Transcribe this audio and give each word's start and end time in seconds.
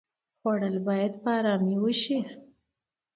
خوړل 0.39 0.75
باید 0.87 1.13
په 1.23 1.29
آرامۍ 1.37 1.75
وشي 1.79 2.19